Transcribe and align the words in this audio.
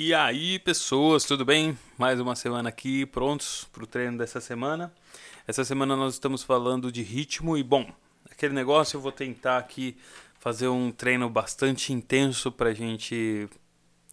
E 0.00 0.14
aí, 0.14 0.60
pessoas, 0.60 1.24
tudo 1.24 1.44
bem? 1.44 1.76
Mais 1.98 2.20
uma 2.20 2.36
semana 2.36 2.68
aqui, 2.68 3.04
prontos 3.04 3.66
para 3.72 3.82
o 3.82 3.86
treino 3.86 4.16
dessa 4.16 4.40
semana. 4.40 4.94
Essa 5.44 5.64
semana 5.64 5.96
nós 5.96 6.14
estamos 6.14 6.44
falando 6.44 6.92
de 6.92 7.02
ritmo 7.02 7.58
e, 7.58 7.64
bom, 7.64 7.84
aquele 8.30 8.54
negócio 8.54 8.96
eu 8.96 9.00
vou 9.00 9.10
tentar 9.10 9.58
aqui 9.58 9.96
fazer 10.38 10.68
um 10.68 10.92
treino 10.92 11.28
bastante 11.28 11.92
intenso 11.92 12.52
para 12.52 12.70
a 12.70 12.74
gente 12.74 13.48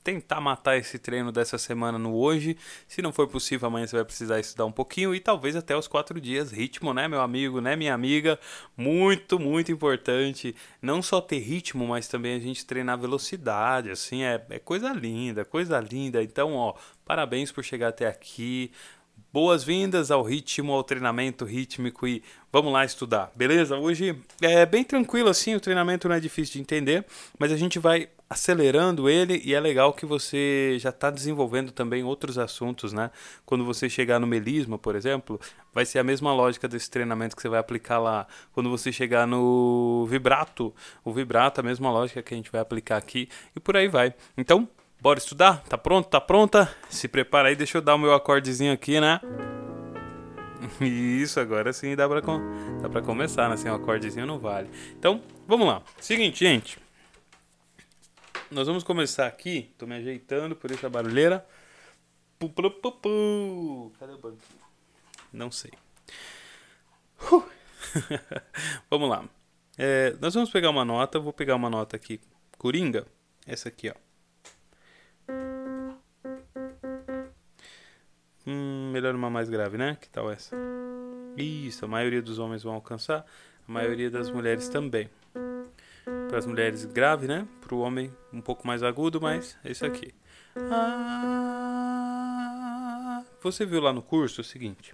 tentar 0.06 0.40
matar 0.40 0.78
esse 0.78 1.00
treino 1.00 1.32
dessa 1.32 1.58
semana 1.58 1.98
no 1.98 2.16
hoje. 2.16 2.56
Se 2.88 3.02
não 3.02 3.12
for 3.12 3.28
possível, 3.28 3.68
amanhã 3.68 3.88
você 3.88 3.96
vai 3.96 4.06
precisar 4.06 4.40
estudar 4.40 4.66
um 4.66 4.72
pouquinho 4.72 5.16
e 5.16 5.20
talvez 5.20 5.56
até 5.56 5.76
os 5.76 5.88
quatro 5.88 6.22
dias. 6.22 6.52
Ritmo, 6.52 6.94
né, 6.94 7.08
meu 7.08 7.22
amigo, 7.22 7.60
né, 7.60 7.76
minha 7.76 7.92
amiga? 7.92 8.40
Muito, 8.78 9.40
muito 9.40 9.72
importante. 9.72 10.56
Não 10.80 11.02
só 11.02 11.20
ter 11.20 11.40
ritmo, 11.40 11.88
mas 11.88 12.08
também 12.08 12.36
a 12.36 12.40
gente 12.40 12.68
treinar 12.68 13.00
velocidade. 13.00 13.90
Assim, 13.90 14.22
é, 14.22 14.46
é 14.52 14.60
coisa 14.60 14.94
linda, 14.94 15.44
coisa 15.44 15.80
linda. 15.80 16.22
Então, 16.22 16.54
ó, 16.54 16.76
parabéns 17.04 17.52
por 17.52 17.64
chegar 17.64 17.88
até 17.88 18.06
aqui. 18.06 18.72
Boas-vindas 19.34 20.12
ao 20.12 20.22
ritmo, 20.22 20.72
ao 20.72 20.84
treinamento 20.84 21.46
rítmico 21.46 22.08
e 22.08 22.24
vamos 22.54 22.72
lá 22.72 22.86
estudar, 22.86 23.32
beleza? 23.36 23.76
Hoje 23.76 24.18
é 24.42 24.66
bem 24.66 24.84
tranquilo 24.84 25.28
assim, 25.28 25.56
o 25.56 25.60
treinamento 25.60 26.08
não 26.08 26.16
é 26.16 26.22
difícil 26.22 26.54
de 26.54 26.62
entender, 26.62 27.06
mas 27.38 27.52
a 27.52 27.58
gente 27.58 27.78
vai 27.78 28.08
acelerando 28.30 29.10
ele 29.10 29.42
e 29.46 29.54
é 29.54 29.60
legal 29.60 29.94
que 29.94 30.06
você 30.06 30.78
já 30.80 30.90
está 30.90 31.12
desenvolvendo 31.12 31.72
também 31.72 32.04
outros 32.04 32.38
assuntos, 32.38 32.92
né? 32.92 33.12
Quando 33.46 33.64
você 33.64 33.90
chegar 33.90 34.20
no 34.20 34.26
melisma, 34.26 34.78
por 34.78 34.96
exemplo, 34.96 35.40
vai 35.74 35.86
ser 35.86 36.00
a 36.00 36.04
mesma 36.04 36.34
lógica 36.34 36.68
desse 36.68 36.90
treinamento 36.90 37.36
que 37.36 37.42
você 37.42 37.50
vai 37.50 37.60
aplicar 37.60 38.00
lá. 38.00 38.26
Quando 38.52 38.70
você 38.70 38.92
chegar 38.92 39.28
no 39.28 40.06
vibrato, 40.10 40.74
o 41.04 41.14
vibrato, 41.14 41.60
a 41.62 41.64
mesma 41.64 41.92
lógica 41.92 42.22
que 42.24 42.34
a 42.34 42.38
gente 42.38 42.52
vai 42.52 42.62
aplicar 42.62 42.98
aqui 42.98 43.30
e 43.56 43.60
por 43.60 43.78
aí 43.78 43.88
vai. 43.88 44.14
Então, 44.36 44.68
bora 45.00 45.20
estudar? 45.20 45.64
Tá 45.64 45.78
pronto? 45.78 46.10
Tá 46.10 46.20
pronta? 46.20 46.74
Se 46.90 47.08
prepara 47.08 47.50
aí, 47.50 47.56
deixa 47.56 47.78
eu 47.78 47.82
dar 47.82 47.96
o 47.96 48.00
meu 48.00 48.14
acordezinho 48.14 48.74
aqui, 48.74 49.00
né? 49.00 49.20
Isso, 50.82 51.40
agora 51.40 51.72
sim 51.72 51.96
dá 51.96 52.10
pra, 52.10 52.24
com... 52.24 52.40
dá 52.82 52.90
pra 52.90 53.02
começar, 53.04 53.48
né? 53.50 53.56
Sem 53.56 53.70
um 53.72 53.76
acordezinho 53.76 54.26
não 54.26 54.40
vale. 54.40 54.68
Então, 54.98 55.22
vamos 55.48 55.68
lá. 55.68 55.84
Seguinte, 56.00 56.44
gente 56.44 56.85
nós 58.52 58.68
vamos 58.68 58.84
começar 58.84 59.28
aqui. 59.28 59.74
Tô 59.78 59.88
me 59.88 59.96
ajeitando 59.96 60.56
por 60.56 60.72
essa 60.72 60.90
barulheira. 60.90 61.46
Cadê 64.00 64.14
o? 64.14 64.38
Não 65.34 65.52
sei. 65.52 65.72
Uh. 67.32 67.44
vamos 68.90 69.10
lá. 69.10 69.28
É, 69.78 70.16
nós 70.22 70.34
vamos 70.34 70.50
pegar 70.52 70.70
uma 70.70 70.86
nota. 70.86 71.20
Vou 71.20 71.34
pegar 71.34 71.56
uma 71.56 71.70
nota 71.70 71.96
aqui. 71.96 72.20
Coringa. 72.58 73.06
Essa 73.48 73.70
aqui, 73.70 73.90
ó. 73.90 73.96
Hum, 78.48 78.92
melhor 78.92 79.16
uma 79.16 79.30
mais 79.30 79.50
grave, 79.50 79.78
né? 79.78 79.98
Que 80.00 80.08
tal 80.10 80.32
essa? 80.32 80.56
Isso, 81.36 81.84
a 81.84 81.88
maioria 81.88 82.22
dos 82.22 82.38
homens 82.38 82.64
vão 82.64 82.74
alcançar. 82.74 83.26
A 83.68 83.72
maioria 83.72 84.12
das 84.12 84.30
mulheres 84.30 84.70
também 84.70 85.10
para 86.28 86.38
as 86.38 86.46
mulheres 86.46 86.86
grave, 86.86 87.28
né? 87.28 87.48
Para 87.62 87.74
o 87.76 87.80
homem 87.80 88.12
um 88.32 88.42
pouco 88.42 88.68
mais 88.68 88.84
agudo, 88.84 89.22
mas 89.22 89.58
é 89.64 89.72
isso 89.72 89.86
aqui. 89.86 90.14
Ah, 90.58 91.56
você 93.42 93.66
viu 93.66 93.82
lá 93.82 93.92
no 93.94 94.02
curso 94.02 94.42
o 94.42 94.44
seguinte, 94.44 94.94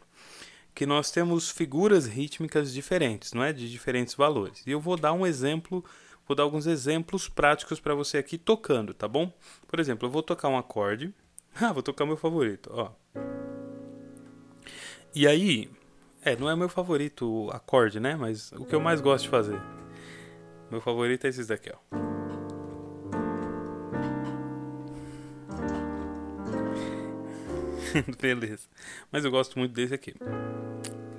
que 0.73 0.86
nós 0.86 1.12
temos 1.12 1.50
figuras 1.50 2.06
rítmicas 2.08 2.73
diferentes, 2.73 3.34
não 3.34 3.44
é? 3.44 3.54
De 3.54 3.70
diferentes 3.70 4.16
valores. 4.16 4.64
E 4.66 4.72
eu 4.72 4.80
vou 4.80 4.98
dar 4.98 5.14
um 5.14 5.26
exemplo, 5.26 5.84
vou 6.28 6.36
dar 6.36 6.44
alguns 6.44 6.66
exemplos 6.66 7.30
práticos 7.30 7.80
para 7.80 7.94
você 7.94 8.18
aqui 8.18 8.38
tocando, 8.38 8.94
tá 8.94 9.08
bom? 9.08 9.32
Por 9.68 9.80
exemplo, 9.80 10.08
eu 10.08 10.12
vou 10.12 10.23
tocar 10.23 10.50
um 10.50 10.58
acorde. 10.58 11.14
Ah, 11.54 11.73
vou 11.73 11.84
tocar 11.84 12.06
meu 12.06 12.16
favorito, 12.16 12.72
ó. 12.73 12.94
E 15.14 15.28
aí, 15.28 15.70
é, 16.23 16.34
não 16.34 16.50
é 16.50 16.56
meu 16.56 16.70
favorito 16.70 17.30
o 17.30 17.52
acorde, 17.52 18.00
né? 18.00 18.16
Mas 18.16 18.54
o 18.54 18.64
que 18.64 18.73
eu 18.73 18.80
mais 18.80 19.02
gosto 19.02 19.26
de 19.26 19.30
fazer. 19.30 19.61
Meu 20.71 20.80
favorito 20.80 21.26
é 21.26 21.30
esses 21.30 21.48
daqui, 21.48 21.70
ó. 21.70 21.77
Beleza. 28.21 28.70
Mas 29.11 29.26
eu 29.26 29.31
gosto 29.31 29.60
muito 29.60 29.73
desse 29.73 29.93
aqui. 29.93 30.15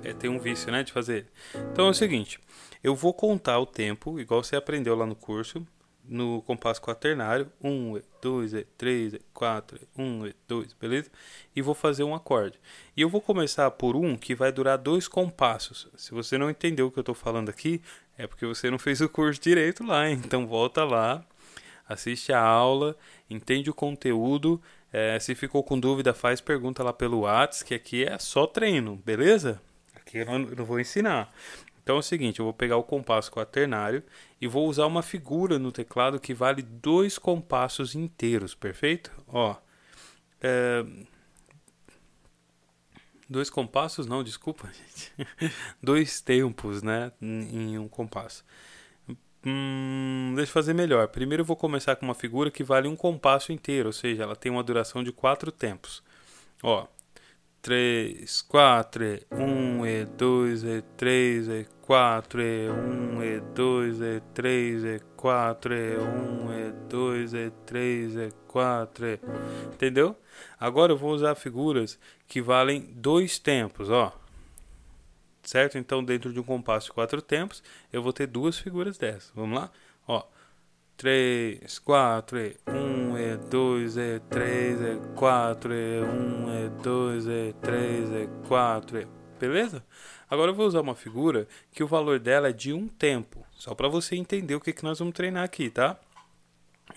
É, 0.03 0.11
tem 0.11 0.29
um 0.29 0.39
vício, 0.39 0.71
né, 0.71 0.81
de 0.81 0.91
fazer. 0.91 1.27
Então 1.71 1.85
é 1.85 1.89
o 1.91 1.93
seguinte, 1.93 2.39
eu 2.83 2.95
vou 2.95 3.13
contar 3.13 3.59
o 3.59 3.65
tempo, 3.65 4.19
igual 4.19 4.43
você 4.43 4.55
aprendeu 4.55 4.95
lá 4.95 5.05
no 5.05 5.15
curso, 5.15 5.65
no 6.03 6.41
compasso 6.41 6.81
quaternário, 6.81 7.49
1, 7.63 8.01
2, 8.21 8.65
3, 8.77 9.15
4, 9.33 9.79
1, 9.97 10.31
2, 10.47 10.73
beleza? 10.73 11.09
E 11.55 11.61
vou 11.61 11.73
fazer 11.73 12.03
um 12.03 12.13
acorde. 12.13 12.59
E 12.95 13.01
eu 13.01 13.09
vou 13.09 13.21
começar 13.21 13.69
por 13.71 13.95
um 13.95 14.17
que 14.17 14.35
vai 14.35 14.51
durar 14.51 14.77
dois 14.77 15.07
compassos. 15.07 15.87
Se 15.95 16.11
você 16.11 16.37
não 16.37 16.49
entendeu 16.49 16.87
o 16.87 16.91
que 16.91 16.99
eu 16.99 17.03
estou 17.03 17.15
falando 17.15 17.49
aqui, 17.49 17.81
é 18.17 18.27
porque 18.27 18.45
você 18.45 18.69
não 18.69 18.79
fez 18.79 19.01
o 19.01 19.09
curso 19.09 19.41
direito 19.41 19.83
lá, 19.83 20.09
então 20.09 20.47
volta 20.47 20.83
lá, 20.83 21.25
assiste 21.87 22.31
a 22.31 22.41
aula, 22.41 22.95
entende 23.29 23.69
o 23.69 23.73
conteúdo. 23.73 24.61
É, 24.91 25.19
se 25.19 25.33
ficou 25.33 25.63
com 25.63 25.79
dúvida, 25.79 26.13
faz 26.13 26.39
pergunta 26.39 26.83
lá 26.83 26.93
pelo 26.93 27.21
WhatsApp, 27.21 27.65
que 27.65 27.73
aqui 27.73 28.05
é 28.05 28.19
só 28.19 28.45
treino, 28.45 29.01
beleza? 29.03 29.59
Aqui 29.95 30.19
eu 30.19 30.25
não, 30.25 30.41
eu 30.41 30.55
não 30.55 30.65
vou 30.65 30.79
ensinar. 30.79 31.33
Então 31.81 31.97
é 31.97 31.99
o 31.99 32.03
seguinte, 32.03 32.39
eu 32.39 32.45
vou 32.45 32.53
pegar 32.53 32.77
o 32.77 32.83
compasso 32.83 33.31
quaternário 33.31 34.03
e 34.39 34.47
vou 34.47 34.67
usar 34.69 34.85
uma 34.85 35.01
figura 35.01 35.59
no 35.59 35.71
teclado 35.71 36.19
que 36.19 36.33
vale 36.33 36.61
dois 36.61 37.17
compassos 37.17 37.95
inteiros, 37.95 38.55
perfeito? 38.55 39.11
Ó, 39.27 39.55
é, 40.41 40.85
Dois 43.33 43.49
compassos? 43.49 44.05
Não, 44.05 44.23
desculpa, 44.23 44.69
gente. 45.17 45.27
Dois 45.81 46.21
tempos, 46.21 46.83
né? 46.83 47.11
Em 47.19 47.79
um 47.79 47.87
compasso. 47.87 48.45
Hum, 49.43 50.33
deixa 50.35 50.51
eu 50.51 50.53
fazer 50.53 50.75
melhor. 50.75 51.07
Primeiro 51.07 51.41
eu 51.41 51.45
vou 51.45 51.55
começar 51.55 51.95
com 51.95 52.05
uma 52.05 52.13
figura 52.13 52.51
que 52.51 52.63
vale 52.63 52.87
um 52.87 52.95
compasso 52.95 53.51
inteiro, 53.51 53.89
ou 53.89 53.93
seja, 53.93 54.21
ela 54.21 54.35
tem 54.35 54.51
uma 54.51 54.63
duração 54.63 55.03
de 55.03 55.11
quatro 55.11 55.51
tempos. 55.51 56.03
Ó, 56.61 56.85
3, 57.63 58.41
4, 58.41 59.19
1, 59.31 59.85
e 59.85 60.03
2, 60.03 60.63
e 60.65 60.81
3, 60.97 61.47
e 61.47 61.67
4, 61.81 62.41
e 62.41 62.69
1, 62.69 63.23
e 63.23 63.39
2, 63.39 64.01
e 64.01 64.21
3, 64.33 64.83
e 64.83 65.01
4, 65.15 65.73
e 65.73 65.97
1, 65.97 66.53
e 66.59 66.71
2, 66.89 67.33
e 67.33 67.51
3, 67.65 68.15
e 68.17 68.31
4. 68.49 69.05
E... 69.05 69.19
Entendeu? 69.73 70.13
Agora 70.59 70.91
eu 70.91 70.97
vou 70.97 71.13
usar 71.13 71.35
figuras 71.35 71.97
que 72.27 72.41
valem 72.41 72.81
dois 72.81 73.39
tempos, 73.39 73.89
ó. 73.89 74.11
Certo? 75.41 75.77
Então, 75.77 76.03
dentro 76.03 76.33
de 76.33 76.41
um 76.41 76.43
compasso 76.43 76.87
de 76.87 76.91
quatro 76.91 77.21
tempos, 77.21 77.63
eu 77.93 78.03
vou 78.03 78.11
ter 78.11 78.27
duas 78.27 78.59
figuras 78.59 78.97
dessas. 78.97 79.31
Vamos 79.33 79.57
lá? 79.57 79.71
Ó. 80.05 80.21
3, 81.03 81.79
4, 81.79 82.39
e 82.39 82.55
1, 82.65 83.17
e 83.17 83.37
2, 83.49 83.97
e 83.97 84.21
3, 84.29 84.79
e 84.79 85.15
4, 85.17 85.73
e 85.73 85.99
1, 86.01 86.65
e 86.65 86.69
2, 86.81 87.27
e 87.27 87.55
3, 87.61 88.09
e 88.09 88.47
4, 88.47 89.01
e... 89.01 89.07
beleza? 89.37 89.83
Agora 90.29 90.51
eu 90.51 90.55
vou 90.55 90.65
usar 90.65 90.79
uma 90.79 90.95
figura 90.95 91.45
que 91.73 91.83
o 91.83 91.87
valor 91.87 92.19
dela 92.19 92.47
é 92.47 92.53
de 92.53 92.71
um 92.71 92.87
tempo, 92.87 93.45
só 93.51 93.75
para 93.75 93.89
você 93.89 94.15
entender 94.15 94.55
o 94.55 94.61
que, 94.61 94.71
que 94.71 94.85
nós 94.85 94.97
vamos 94.97 95.13
treinar 95.13 95.43
aqui, 95.43 95.69
tá? 95.69 95.99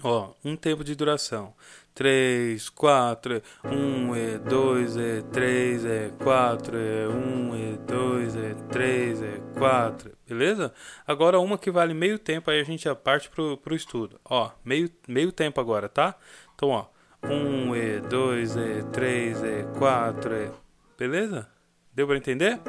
Ó, 0.01 0.35
um 0.45 0.55
tempo 0.55 0.85
de 0.85 0.95
duração. 0.95 1.53
3, 1.97 2.69
4, 2.69 3.43
1 3.65 4.17
e 4.17 4.39
2 4.39 4.97
e 4.97 5.23
3 5.33 5.85
e 5.87 6.13
4 6.23 6.77
e 6.77 7.07
1 7.07 7.57
e 7.57 7.77
2 7.79 8.37
e 8.37 8.55
3 8.69 9.23
e 9.23 9.43
4, 9.59 10.13
beleza? 10.29 10.75
Agora 11.07 11.41
uma 11.41 11.57
que 11.57 11.71
vale 11.71 11.95
meio 11.95 12.19
tempo, 12.19 12.51
aí 12.51 12.61
a 12.61 12.65
gente 12.65 12.85
já 12.85 12.95
parte 12.95 13.31
pro, 13.31 13.57
pro 13.57 13.75
estudo. 13.75 14.21
Ó, 14.27 14.51
meio, 14.63 14.91
meio 15.09 15.33
tempo 15.33 15.59
agora, 15.59 15.89
tá? 15.89 16.15
Então, 16.55 16.69
ó, 16.69 16.85
1 17.23 17.75
e 17.75 18.01
2 18.01 18.57
e 18.57 18.83
3 18.93 19.43
e 19.43 19.79
4 19.79 20.35
e... 20.35 20.51
Beleza? 20.99 21.49
Deu 21.95 22.07
para 22.07 22.19
entender? 22.19 22.61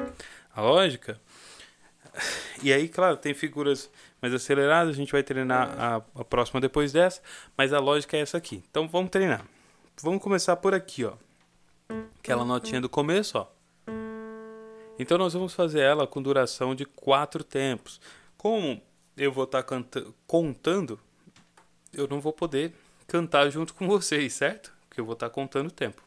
A 0.56 0.62
lógica? 0.62 1.20
E 2.64 2.72
aí, 2.72 2.88
claro, 2.88 3.18
tem 3.18 3.34
figuras 3.34 3.92
mais 4.22 4.34
aceleradas, 4.34 4.96
a 4.96 4.98
gente 4.98 5.12
vai 5.12 5.24
treinar 5.24 5.76
a, 5.80 5.96
a 6.16 6.26
próxima 6.26 6.60
depois 6.60 6.92
dessa, 6.92 7.22
mas 7.58 7.74
a 7.74 7.80
lógica 7.80 8.18
é 8.18 8.22
essa 8.22 8.38
aqui. 8.38 8.64
Então 8.70 8.88
vamos 8.88 9.12
treinar. 9.12 9.46
Vamos 10.02 10.22
começar 10.22 10.56
por 10.58 10.74
aqui, 10.74 11.06
ó. 11.06 11.14
Aquela 12.20 12.46
notinha 12.46 12.82
do 12.82 12.90
começo, 12.90 13.38
ó. 13.38 13.48
Então 15.00 15.18
nós 15.18 15.34
vamos 15.34 15.54
fazer 15.54 15.82
ela 15.82 16.08
com 16.08 16.22
duração 16.22 16.74
de 16.74 16.86
quatro 16.86 17.44
tempos. 17.44 18.02
Como 18.38 18.82
eu 19.16 19.32
vou 19.32 19.44
estar 19.44 19.64
tá 19.64 19.82
contando, 20.26 21.00
eu 21.94 22.08
não 22.08 22.20
vou 22.20 22.34
poder 22.34 22.74
cantar 23.08 23.50
junto 23.50 23.74
com 23.74 23.88
vocês, 23.88 24.34
certo? 24.34 24.74
Porque 24.88 25.00
eu 25.00 25.06
vou 25.06 25.14
estar 25.14 25.30
tá 25.30 25.34
contando 25.34 25.68
o 25.68 25.72
tempo. 25.72 26.02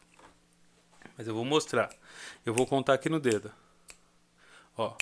Mas 1.17 1.27
eu 1.27 1.33
vou 1.33 1.45
mostrar. 1.45 1.89
Eu 2.45 2.53
vou 2.53 2.67
contar 2.67 2.93
aqui 2.93 3.09
no 3.09 3.19
dedo. 3.19 3.51
Ó. 4.77 4.95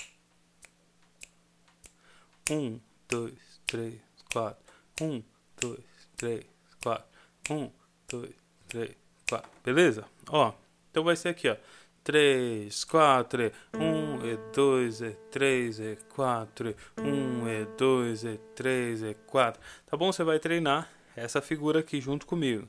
Um, 2.50 2.80
dois, 3.10 3.34
três, 3.66 4.00
quatro. 4.32 4.64
Um, 5.00 5.22
dois, 5.60 5.80
três, 6.16 6.44
quatro. 6.82 7.06
Um, 7.50 7.70
dois, 8.08 8.34
três, 8.68 8.96
quatro. 9.28 9.50
Beleza? 9.64 10.04
Ó, 10.28 10.52
então 10.90 11.04
vai 11.04 11.16
ser 11.16 11.30
aqui, 11.30 11.48
ó. 11.48 11.56
3, 12.02 12.84
4, 12.84 13.52
1 13.74 14.26
e 14.26 14.36
2 14.54 15.00
e 15.02 15.10
3 15.30 15.80
e 15.80 15.98
4, 16.14 16.74
1 16.98 17.48
e 17.48 17.66
2 17.76 18.24
e 18.24 18.38
3 18.56 19.02
e 19.02 19.14
4. 19.26 19.60
Tá 19.86 19.96
bom? 19.98 20.10
Você 20.10 20.24
vai 20.24 20.38
treinar 20.38 20.90
essa 21.14 21.42
figura 21.42 21.80
aqui 21.80 22.00
junto 22.00 22.26
comigo. 22.26 22.66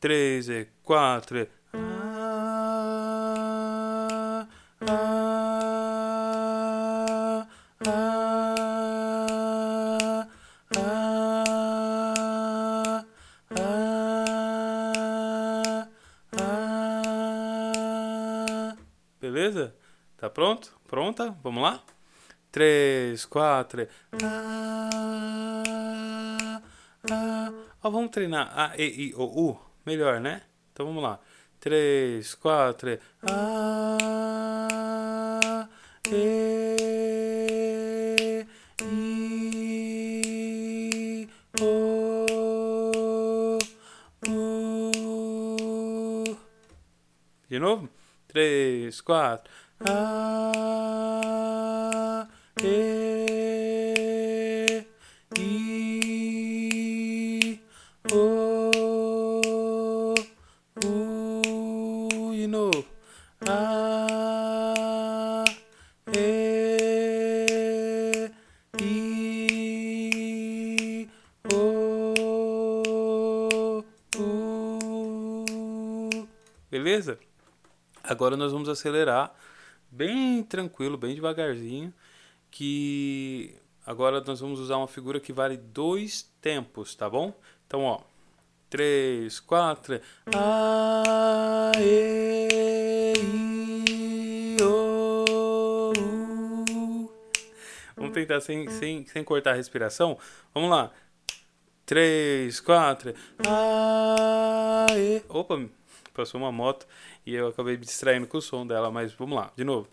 3 0.00 0.48
e 0.50 0.68
4 0.82 1.48
Beleza? 19.48 19.74
Tá 20.18 20.28
pronto? 20.28 20.78
Pronta? 20.86 21.34
Vamos 21.42 21.62
lá? 21.62 21.82
3, 22.52 23.24
4 23.24 23.88
ah, 24.22 24.90
ah. 27.10 27.52
Ó, 27.82 27.90
vamos 27.90 28.10
treinar 28.10 28.52
A, 28.54 28.74
E, 28.76 29.08
I, 29.08 29.14
O, 29.14 29.22
U? 29.24 29.58
Melhor, 29.86 30.20
né? 30.20 30.42
Então 30.70 30.84
vamos 30.84 31.02
lá. 31.02 31.18
3, 31.60 32.34
4 32.34 32.98
A, 33.22 33.96
3, 49.08 49.40
Agora 78.18 78.36
nós 78.36 78.50
vamos 78.50 78.68
acelerar 78.68 79.32
bem 79.88 80.42
tranquilo, 80.42 80.98
bem 80.98 81.14
devagarzinho, 81.14 81.94
que 82.50 83.54
agora 83.86 84.20
nós 84.20 84.40
vamos 84.40 84.58
usar 84.58 84.76
uma 84.76 84.88
figura 84.88 85.20
que 85.20 85.32
vale 85.32 85.56
dois 85.56 86.28
tempos, 86.42 86.96
tá 86.96 87.08
bom? 87.08 87.32
Então, 87.64 87.84
ó, 87.84 88.00
três, 88.68 89.38
quatro, 89.38 90.00
a, 90.34 91.70
e, 91.78 92.48
i, 93.88 94.56
o. 94.60 95.94
Vamos 97.94 98.14
tentar 98.14 98.40
sem, 98.40 98.68
sem, 98.68 99.06
sem 99.06 99.22
cortar 99.22 99.52
a 99.52 99.54
respiração. 99.54 100.18
Vamos 100.52 100.70
lá. 100.70 100.90
Três, 101.86 102.58
quatro, 102.58 103.14
a, 103.46 104.86
e. 104.90 105.22
Opa, 105.28 105.68
passou 106.12 106.40
uma 106.40 106.50
moto 106.50 106.84
e 107.28 107.34
eu 107.34 107.48
acabei 107.48 107.76
me 107.76 107.84
distraindo 107.84 108.26
com 108.26 108.38
o 108.38 108.42
som 108.42 108.66
dela, 108.66 108.90
mas 108.90 109.12
vamos 109.12 109.36
lá, 109.36 109.52
de 109.54 109.62
novo. 109.62 109.86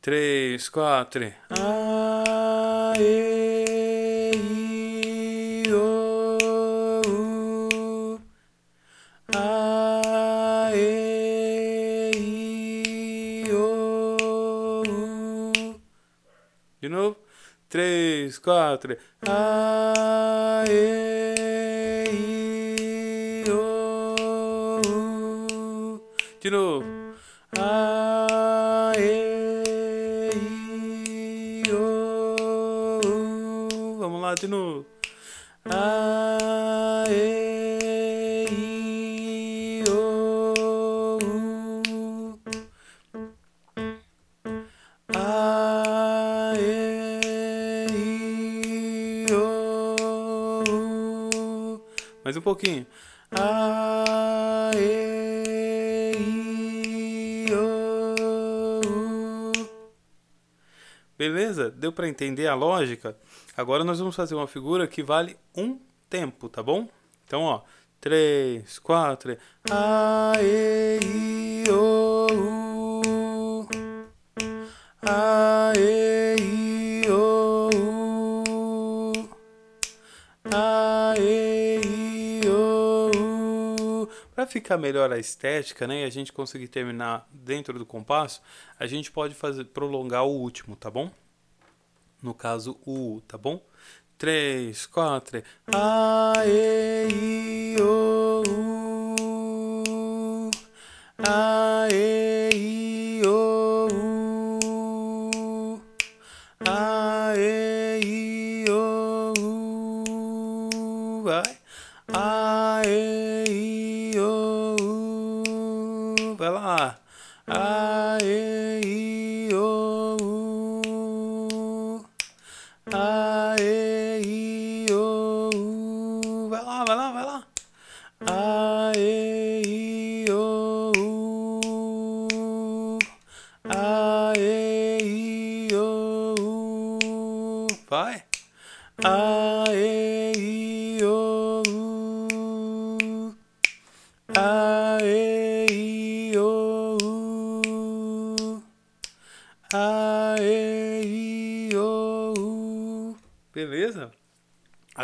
3, 0.00 0.66
4. 0.70 1.32
A, 1.50 2.94
E, 2.98 4.32
I, 4.34 5.72
O. 5.72 6.38
A, 9.34 10.70
E, 10.74 12.10
I, 12.16 13.52
O. 13.52 14.14
De 16.80 16.88
novo. 16.88 17.16
3, 17.68 18.38
4. 18.38 18.96
A, 19.28 20.64
E, 20.68 21.03
pouquinho. 52.54 52.86
A, 53.32 54.70
I, 54.76 56.14
O, 57.52 58.14
U. 58.88 59.52
Beleza? 61.18 61.68
Deu 61.70 61.92
para 61.92 62.08
entender 62.08 62.46
a 62.46 62.54
lógica? 62.54 63.16
Agora 63.56 63.82
nós 63.82 63.98
vamos 63.98 64.14
fazer 64.14 64.36
uma 64.36 64.46
figura 64.46 64.86
que 64.86 65.02
vale 65.02 65.36
um 65.56 65.80
tempo, 66.08 66.48
tá 66.48 66.62
bom? 66.62 66.88
Então, 67.26 67.42
ó, 67.42 67.62
3, 68.00 68.78
4, 68.78 69.36
A, 69.70 70.34
E, 70.40 71.00
I, 71.02 71.70
O, 71.70 72.26
U. 72.60 72.63
ficar 84.54 84.76
melhor 84.76 85.12
a 85.12 85.18
estética, 85.18 85.84
né, 85.84 86.02
e 86.02 86.04
a 86.04 86.10
gente 86.10 86.32
conseguir 86.32 86.68
terminar 86.68 87.28
dentro 87.32 87.76
do 87.76 87.84
compasso, 87.84 88.40
a 88.78 88.86
gente 88.86 89.10
pode 89.10 89.34
fazer 89.34 89.64
prolongar 89.64 90.24
o 90.24 90.30
último, 90.30 90.76
tá 90.76 90.88
bom? 90.88 91.10
No 92.22 92.32
caso, 92.32 92.78
o 92.86 93.16
U, 93.16 93.20
tá 93.22 93.36
bom? 93.36 93.60
3, 94.16 94.86
4, 94.86 95.42
A, 95.74 96.34
E, 96.46 97.08
I, 97.10 97.82
O, 97.82 98.13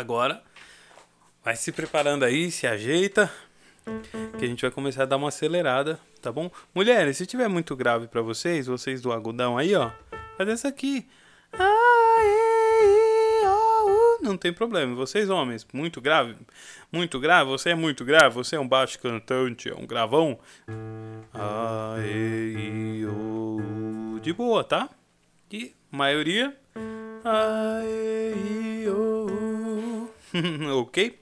Agora, 0.01 0.41
vai 1.43 1.55
se 1.55 1.71
preparando 1.71 2.25
aí, 2.25 2.49
se 2.49 2.65
ajeita, 2.65 3.31
que 4.39 4.45
a 4.45 4.47
gente 4.47 4.63
vai 4.63 4.71
começar 4.71 5.03
a 5.03 5.05
dar 5.05 5.17
uma 5.17 5.27
acelerada, 5.27 5.99
tá 6.19 6.31
bom? 6.31 6.49
Mulheres, 6.73 7.17
se 7.17 7.27
tiver 7.27 7.47
muito 7.47 7.75
grave 7.75 8.07
pra 8.07 8.23
vocês, 8.23 8.65
vocês 8.65 8.99
do 8.99 9.13
agudão 9.13 9.59
aí, 9.59 9.75
ó, 9.75 9.91
faz 10.35 10.49
essa 10.49 10.69
aqui. 10.69 11.07
Não 14.23 14.35
tem 14.37 14.51
problema. 14.51 14.95
Vocês 14.95 15.29
homens, 15.29 15.67
muito 15.71 16.01
grave, 16.01 16.35
muito 16.91 17.19
grave, 17.19 17.51
você 17.51 17.69
é 17.69 17.75
muito 17.75 18.03
grave, 18.03 18.33
você 18.33 18.55
é 18.55 18.59
um 18.59 18.67
baixo 18.67 18.97
cantante, 18.97 19.69
é 19.69 19.75
um 19.75 19.85
gravão. 19.85 20.39
De 24.19 24.33
boa, 24.33 24.63
tá? 24.63 24.89
E 25.51 25.75
maioria 25.91 26.57
A, 27.23 27.81
I, 27.85 27.85
O, 27.85 28.15
U. 28.15 28.20
ok? 30.79 31.19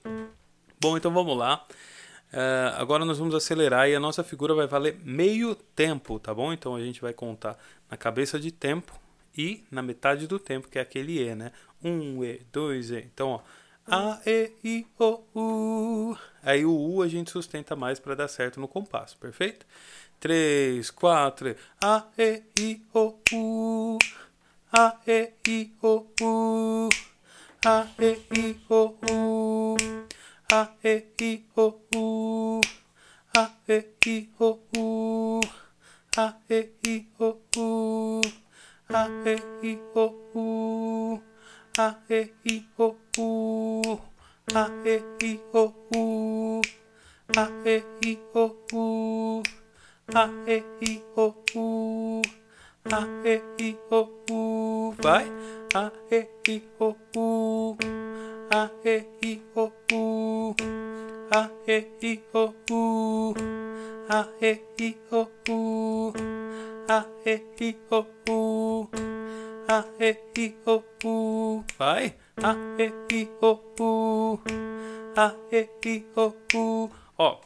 Bom, 0.79 0.97
então 0.97 1.11
vamos 1.11 1.37
lá. 1.37 1.65
Uh, 2.31 2.77
agora 2.77 3.03
nós 3.05 3.17
vamos 3.17 3.33
acelerar 3.33 3.89
e 3.89 3.95
a 3.95 3.99
nossa 3.99 4.23
figura 4.23 4.53
vai 4.53 4.67
valer 4.67 4.99
meio 5.03 5.55
tempo, 5.55 6.19
tá 6.19 6.33
bom? 6.33 6.53
Então 6.53 6.75
a 6.75 6.79
gente 6.79 7.01
vai 7.01 7.11
contar 7.11 7.57
na 7.89 7.97
cabeça 7.97 8.39
de 8.39 8.51
tempo 8.51 8.99
e 9.35 9.63
na 9.71 9.81
metade 9.81 10.27
do 10.27 10.37
tempo, 10.37 10.67
que 10.67 10.77
é 10.77 10.81
aquele 10.81 11.21
E, 11.21 11.33
né? 11.33 11.51
Um 11.83 12.23
E, 12.23 12.41
dois 12.51 12.91
E. 12.91 12.99
Então, 12.99 13.29
ó. 13.29 13.41
A, 13.91 14.19
E, 14.25 14.51
I, 14.63 14.87
O, 14.99 15.23
U. 15.33 16.17
Aí 16.43 16.63
o 16.63 16.71
U 16.71 17.01
a 17.01 17.07
gente 17.07 17.31
sustenta 17.31 17.75
mais 17.75 17.99
para 17.99 18.13
dar 18.13 18.27
certo 18.27 18.59
no 18.59 18.67
compasso, 18.67 19.17
perfeito? 19.17 19.65
Três, 20.19 20.91
quatro. 20.91 21.55
A, 21.81 22.05
E, 22.15 22.43
I, 22.59 22.81
O, 22.93 23.15
U. 23.33 23.97
A, 24.71 24.95
E, 25.07 25.31
I, 25.47 25.73
O, 25.81 26.05
U. 26.21 26.89
A, 27.65 27.85
E, 27.99 28.15
I, 28.31 28.55
O, 28.69 28.95
U. 29.11 29.75
A, 30.49 30.69
E, 30.81 31.03
I, 31.19 31.43
O, 31.57 31.75
U. 31.93 32.61
A, 33.35 33.51
E, 33.67 33.83
I, 34.05 34.29
O, 34.39 34.59
U. 34.77 35.41
A, 36.15 36.35
E, 36.49 36.69
I, 36.87 37.05
O, 37.19 37.37
U. 37.57 38.21
A, 38.87 39.09
E, 39.25 39.41
I, 39.61 39.81
O, 39.93 40.15
U. 40.33 41.21
A, 41.77 41.97
E, 42.09 42.31
I, 42.45 42.65
O, 42.77 42.95
U. 43.17 43.99
A, 44.55 44.69
E, 44.85 45.03
I, 45.21 45.41
O, 45.53 45.73
U. 45.93 46.61
A, 47.35 47.49
E, 47.65 47.83
I, 48.01 48.19
O, 48.35 48.55
U. 48.71 49.43
A, 50.15 50.29
E, 50.47 50.63
I, 50.81 51.03
O, 51.17 51.35
U. 51.55 52.38
A, 52.85 53.05
E, 53.25 53.41
I, 53.59 53.77
O, 53.91 54.09
U. 54.31 54.95
Vai. 55.01 55.25
A, 55.75 55.91
E, 56.09 56.27
I, 56.47 56.63
O, 56.79 56.95
U. 57.15 57.77
A, 58.51 58.71
E, 58.83 59.05
I, 59.21 59.41
O, 59.55 59.71
U. 59.91 60.55
A, 61.29 61.49
E, 61.67 61.87
I, 62.01 62.23
O, 62.33 62.53
U. 62.71 63.33
A, 64.09 64.27
E, 64.41 64.61
I, 64.79 64.97
O, 65.11 65.27
U. 65.49 66.13
A, 66.87 67.05
E, 67.25 67.41
I, 67.59 67.77
O, 67.91 68.05
U. 68.29 68.89
A, 69.67 69.85
E, 69.99 70.17
I, 70.37 70.55
O, 70.65 70.83
U. 71.03 71.63
Vai. 71.77 72.15
A, 72.37 72.55
E, 72.79 72.93
I, 73.13 73.29
O, 73.41 73.59
U. 73.79 74.39
A, 75.15 75.35
E, 75.51 75.69
I, 75.85 76.05
O, 76.15 76.33
U. 76.55 76.91
Ó, 77.17 77.41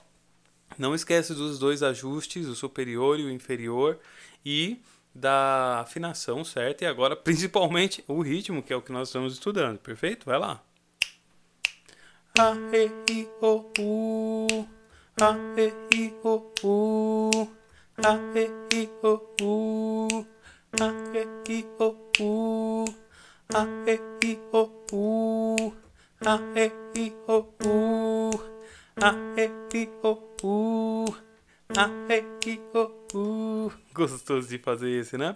não 0.77 0.93
esquece 0.95 1.33
dos 1.33 1.59
dois 1.59 1.83
ajustes, 1.83 2.47
o 2.47 2.55
superior 2.55 3.19
e 3.19 3.25
o 3.25 3.31
inferior, 3.31 3.99
e 4.45 4.79
da 5.13 5.81
afinação, 5.81 6.43
certo? 6.43 6.81
E 6.81 6.85
agora, 6.85 7.15
principalmente, 7.17 8.03
o 8.07 8.21
ritmo, 8.21 8.63
que 8.63 8.73
é 8.73 8.75
o 8.75 8.81
que 8.81 8.91
nós 8.91 9.09
estamos 9.09 9.33
estudando, 9.33 9.77
perfeito? 9.79 10.25
Vai 10.25 10.39
lá. 10.39 10.61
A, 12.39 12.53
E, 12.75 12.91
I, 13.11 13.29
O, 13.41 13.71
U. 13.79 14.67
A, 15.21 15.35
E, 15.55 15.71
I, 15.95 16.13
O, 16.23 16.51
U. 16.63 17.29
A, 17.97 18.15
E, 18.35 18.49
I, 18.75 18.89
O, 19.03 19.21
U. 19.41 20.25
A, 20.81 20.87
E, 21.13 21.51
I, 21.51 21.67
O, 21.79 21.95
U. 22.19 22.85
A, 23.53 23.63
E, 23.85 23.99
I, 24.25 24.39
O, 24.51 24.71
U. 24.91 25.73
A, 26.25 26.39
E, 26.55 26.71
I, 26.95 27.13
O, 27.27 27.53
U. 27.63 28.31
A, 28.99 29.13
E, 29.37 29.51
I, 29.77 29.89
O, 30.01 30.19
U. 30.43 31.32
A, 31.75 31.89
E, 32.07 32.51
I, 32.51 32.61
O, 32.73 33.17
U. 33.17 33.73
Gostoso 33.93 34.47
de 34.47 34.59
fazer 34.59 34.91
esse, 34.91 35.17
né? 35.17 35.35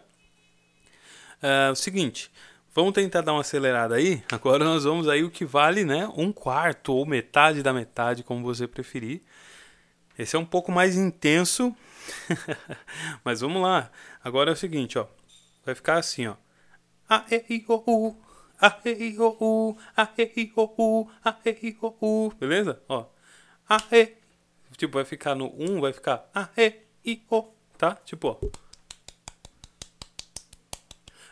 É 1.41 1.71
o 1.71 1.75
seguinte, 1.75 2.31
vamos 2.75 2.93
tentar 2.93 3.21
dar 3.21 3.33
uma 3.33 3.41
acelerada 3.41 3.95
aí. 3.95 4.23
Agora 4.31 4.63
nós 4.63 4.83
vamos 4.83 5.07
aí 5.07 5.23
o 5.23 5.31
que 5.31 5.43
vale, 5.45 5.83
né? 5.83 6.07
Um 6.15 6.31
quarto 6.31 6.93
ou 6.93 7.07
metade 7.07 7.63
da 7.63 7.73
metade, 7.73 8.23
como 8.23 8.43
você 8.43 8.67
preferir. 8.67 9.23
Esse 10.17 10.35
é 10.35 10.39
um 10.39 10.45
pouco 10.45 10.71
mais 10.71 10.95
intenso, 10.95 11.75
mas 13.25 13.41
vamos 13.41 13.61
lá. 13.61 13.89
Agora 14.23 14.51
é 14.51 14.53
o 14.53 14.57
seguinte, 14.57 14.99
ó. 14.99 15.07
Vai 15.65 15.73
ficar 15.73 15.97
assim, 15.97 16.27
ó. 16.27 16.35
A, 17.09 17.25
E, 17.31 17.45
I, 17.49 17.65
O, 17.67 17.83
U. 17.87 18.15
E, 18.85 18.89
I, 18.91 19.19
O, 19.19 19.37
U. 19.39 19.77
E, 20.17 20.41
I, 20.41 20.53
O, 20.55 20.73
U. 20.77 21.09
E, 21.45 21.67
I, 21.67 21.77
O, 21.81 21.95
U. 21.99 22.31
Beleza? 22.39 22.79
Ó. 22.87 23.07
E. 23.91 24.26
Tipo, 24.75 24.95
vai 24.95 25.05
ficar 25.05 25.35
no 25.35 25.53
1, 25.57 25.79
vai 25.79 25.93
ficar 25.93 26.29
A, 26.33 26.49
E, 26.57 26.73
I, 27.05 27.23
O. 27.29 27.45
Tá? 27.77 27.95
Tipo, 28.05 28.29
ó. 28.29 28.37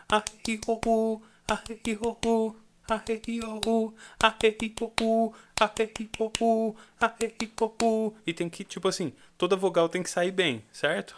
A, 0.10 0.24
E, 0.48 0.51
I, 0.54 0.62
O, 0.68 0.80
U. 0.86 1.22
A, 1.48 1.62
E, 1.70 1.92
I, 1.92 1.98
O, 2.01 2.18
U. 2.25 2.56
A, 2.89 3.04
E, 3.08 3.22
I, 3.27 3.39
O, 3.42 3.62
U. 3.68 3.94
A, 4.24 4.36
E, 4.44 4.58
I, 4.62 4.75
O, 4.82 4.94
U. 5.01 5.34
A, 5.60 5.72
E, 5.80 5.94
I, 6.00 6.10
O, 6.20 6.32
U. 6.42 6.75
A, 7.00 7.13
E, 7.20 7.36
I, 7.44 7.51
O, 7.60 7.75
U. 7.84 8.15
E 8.25 8.34
tem 8.34 8.50
que, 8.50 8.63
tipo 8.63 8.88
assim, 8.88 9.13
toda 9.38 9.56
vogal 9.56 9.89
tem 9.89 10.01
que 10.01 10.10
sair 10.10 10.32
bem, 10.32 10.63
certo? 10.72 11.15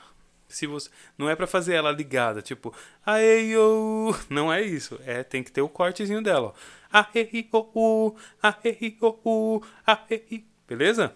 Se 0.50 0.66
você 0.66 0.90
não 1.18 1.30
é 1.30 1.36
para 1.36 1.46
fazer 1.46 1.74
ela 1.76 1.92
ligada, 1.92 2.42
tipo, 2.42 2.74
a 3.06 3.22
e 3.22 3.56
o, 3.58 4.16
não 4.30 4.52
é 4.52 4.62
isso. 4.62 4.98
É, 5.06 5.22
tem 5.22 5.44
que 5.44 5.52
ter 5.52 5.62
o 5.62 5.68
cortezinho 5.68 6.22
dela, 6.24 6.54
ó. 6.54 6.54
A 6.90 7.10
e 7.14 7.50
o 7.52 7.70
u, 7.76 8.16
a 8.42 8.56
e 8.64 8.98
o 9.02 9.20
u, 9.26 9.64
a 9.86 10.00
e 10.10 10.46
Beleza? 10.68 11.16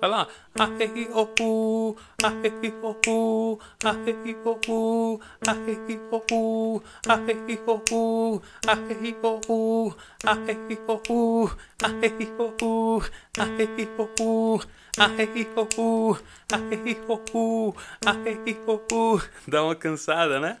Vai 0.00 0.08
lá. 0.08 0.26
A 0.58 0.64
e 0.82 1.08
o 1.12 1.28
u, 1.40 1.96
a 2.22 2.30
e 2.42 2.72
o 2.82 2.96
u, 3.06 3.58
a 3.84 3.92
e 3.92 4.34
o 4.42 4.58
u, 4.66 5.20
a 5.44 5.54
e 5.54 5.98
o 6.06 6.20
u, 6.32 6.82
a 7.06 7.16
e 7.16 7.58
o 7.66 7.82
u, 7.92 8.42
a 8.66 8.76
e 8.76 9.18
o 9.20 9.20
u, 9.20 9.20
a 9.20 9.20
e 9.20 9.20
o 9.22 9.40
u, 9.48 9.94
a 10.24 10.32
e 10.32 10.78
o 10.78 11.02
u, 11.08 11.50
a 11.82 11.90
e 12.00 12.28
o 12.38 12.54
u, 12.62 13.02
a 13.38 13.46
e 13.58 13.88
o 13.98 15.68
u, 15.78 16.22
a 16.48 16.66
e 16.70 16.96
o 17.06 17.26
u, 17.34 17.76
a 18.06 18.14
e 18.24 18.56
o 18.66 18.80
u. 18.90 19.22
Dá 19.46 19.62
uma 19.62 19.76
cansada, 19.76 20.40
né? 20.40 20.58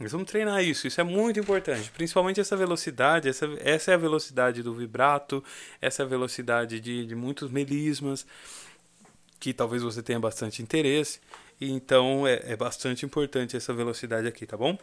Mas 0.00 0.12
vamos 0.12 0.30
treinar 0.30 0.64
isso, 0.64 0.86
isso 0.86 0.98
é 1.00 1.04
muito 1.04 1.38
importante. 1.38 1.90
Principalmente 1.90 2.40
essa 2.40 2.56
velocidade, 2.56 3.28
essa, 3.28 3.46
é 3.90 3.94
a 3.94 3.98
velocidade 3.98 4.62
do 4.62 4.74
vibrato, 4.74 5.44
essa 5.78 6.02
é 6.02 6.06
a 6.06 6.08
velocidade 6.08 6.80
de, 6.80 7.04
de 7.04 7.14
muitos 7.14 7.50
melismas 7.50 8.26
que 9.40 9.54
talvez 9.54 9.82
você 9.82 10.02
tenha 10.02 10.20
bastante 10.20 10.62
interesse. 10.62 11.18
Então 11.58 12.26
é, 12.26 12.52
é 12.52 12.56
bastante 12.56 13.04
importante 13.06 13.56
essa 13.56 13.72
velocidade 13.72 14.28
aqui, 14.28 14.46
tá 14.46 14.56
bom? 14.56 14.78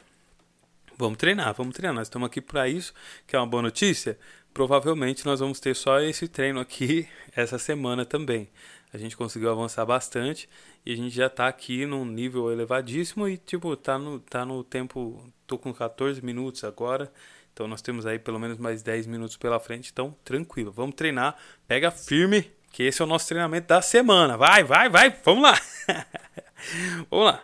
Vamos 0.97 1.17
treinar, 1.17 1.53
vamos 1.53 1.75
treinar. 1.75 1.93
Nós 1.93 2.07
estamos 2.07 2.25
aqui 2.25 2.41
para 2.41 2.67
isso, 2.67 2.91
que 3.27 3.35
é 3.35 3.39
uma 3.39 3.45
boa 3.45 3.61
notícia. 3.61 4.17
Provavelmente 4.51 5.23
nós 5.27 5.39
vamos 5.39 5.59
ter 5.59 5.75
só 5.75 5.99
esse 5.99 6.27
treino 6.27 6.59
aqui 6.59 7.07
essa 7.35 7.59
semana 7.59 8.03
também. 8.03 8.49
A 8.91 8.97
gente 8.97 9.15
conseguiu 9.15 9.51
avançar 9.51 9.85
bastante 9.85 10.49
e 10.83 10.93
a 10.93 10.95
gente 10.95 11.13
já 11.13 11.27
está 11.27 11.47
aqui 11.47 11.85
num 11.85 12.03
nível 12.03 12.51
elevadíssimo 12.51 13.27
e 13.27 13.37
tipo, 13.37 13.75
tá 13.75 13.99
no, 13.99 14.19
tá 14.19 14.43
no 14.43 14.63
tempo, 14.63 15.31
tô 15.45 15.57
com 15.57 15.71
14 15.71 16.23
minutos 16.25 16.63
agora. 16.63 17.11
Então 17.53 17.67
nós 17.67 17.81
temos 17.81 18.05
aí 18.07 18.17
pelo 18.17 18.39
menos 18.39 18.57
mais 18.57 18.81
10 18.81 19.05
minutos 19.05 19.37
pela 19.37 19.59
frente, 19.59 19.91
então 19.91 20.15
tranquilo. 20.23 20.71
Vamos 20.71 20.95
treinar, 20.95 21.35
pega 21.67 21.91
firme 21.91 22.49
que 22.77 22.83
esse 22.83 23.01
é 23.01 23.05
o 23.05 23.07
nosso 23.07 23.27
treinamento 23.27 23.65
da 23.65 23.81
semana. 23.81 24.37
Vai, 24.37 24.63
vai, 24.63 24.87
vai, 24.87 25.09
vamos 25.25 25.41
lá. 25.41 25.59
vamos 27.09 27.25
lá. 27.25 27.43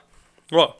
Ó. 0.51 0.75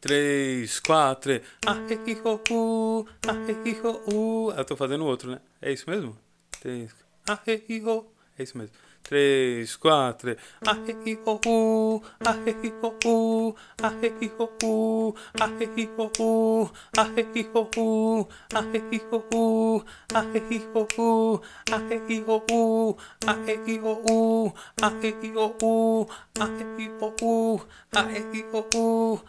3, 0.00 0.80
4, 0.80 1.42
a, 1.66 1.74
e, 2.06 2.14
o, 2.14 2.40
u, 2.50 3.06
a, 3.28 3.68
e, 3.68 3.80
o, 3.82 4.14
u. 4.46 4.52
Eu 4.52 4.64
tô 4.64 4.74
fazendo 4.76 5.04
outro, 5.04 5.30
né? 5.30 5.42
É 5.60 5.70
isso 5.70 5.90
mesmo? 5.90 6.18
3, 6.62 6.90
a, 7.28 7.38
e, 7.68 7.82
o. 7.82 8.06
É 8.38 8.44
isso 8.44 8.56
mesmo. 8.56 8.74
3, 9.02 9.76
4, 9.76 10.36
a, 10.66 10.72
e, 11.06 11.18
o, 11.26 11.40
u, 11.46 12.02
a, 12.24 12.32
e, 12.46 12.72
o, 12.82 12.94
u, 13.04 13.54
a, 13.82 13.92
e, 14.02 14.30
o, 14.38 14.50
u, 14.64 15.14
a, 15.38 15.46
e, 15.60 15.88
o, 15.96 16.10
u, 16.20 16.68
a, 16.96 17.06
e, 17.16 17.50
o, 17.52 17.70
u, 17.76 18.28
a, 18.54 18.60
e, 18.72 19.02
o, 19.10 19.24
u, 19.34 19.84
a, 20.14 20.22
e, 20.32 20.58
o, 20.72 20.86
u, 20.98 21.40
a, 21.66 21.76
e, 21.92 22.20
o, 22.26 22.42
u, 22.48 22.96
a, 23.26 23.34
e, 23.50 23.80
o, 23.80 23.96
u, 24.00 24.56
a, 24.80 24.92
e, 24.96 25.28
o, 25.38 25.54
u, 25.62 26.06
a, 26.38 26.46
e, 26.48 26.88
o, 27.00 27.14
u, 27.22 27.60
a, 27.92 28.00
e, 28.00 28.44
o, 28.52 28.66
u, 28.74 29.20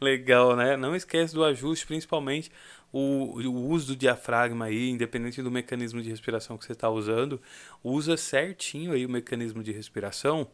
Legal, 0.00 0.56
né? 0.56 0.76
Não 0.76 0.96
esquece 0.96 1.34
do 1.34 1.44
ajuste, 1.44 1.86
principalmente 1.86 2.50
o, 2.92 3.40
o 3.40 3.68
uso 3.68 3.88
do 3.88 3.96
diafragma 3.96 4.66
aí, 4.66 4.90
independente 4.90 5.42
do 5.42 5.50
mecanismo 5.50 6.02
de 6.02 6.10
respiração 6.10 6.58
que 6.58 6.64
você 6.64 6.72
está 6.72 6.90
usando, 6.90 7.40
usa 7.82 8.16
certinho 8.16 8.92
aí 8.92 9.06
o 9.06 9.08
mecanismo 9.08 9.62
de 9.62 9.72
respiração 9.72 10.46